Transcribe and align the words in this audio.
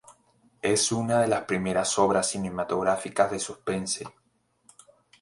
Es 0.63 0.91
una 0.91 1.19
de 1.21 1.27
las 1.27 1.43
primeras 1.43 1.99
obras 1.99 2.27
cinematográficas 2.31 3.29
de 3.29 3.37
suspense. 3.37 4.07